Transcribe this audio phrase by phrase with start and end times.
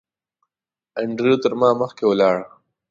[0.99, 2.37] انډریو تر ما مخکې ولاړ.